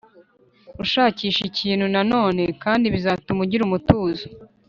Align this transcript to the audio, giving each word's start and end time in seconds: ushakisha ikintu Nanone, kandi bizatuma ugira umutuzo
ushakisha 0.83 1.41
ikintu 1.49 1.85
Nanone, 1.93 2.43
kandi 2.63 2.85
bizatuma 2.93 3.39
ugira 3.41 3.61
umutuzo 3.65 4.25